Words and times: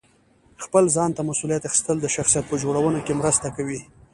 خپل 0.63 0.83
ځان 0.95 1.09
ته 1.17 1.21
مسؤلیت 1.29 1.63
اخیستل 1.69 1.97
د 2.01 2.07
شخصیت 2.15 2.45
په 2.47 2.55
جوړونه 2.63 2.99
کې 3.05 3.13
مرسته 3.21 3.47
کوي. 3.55 3.81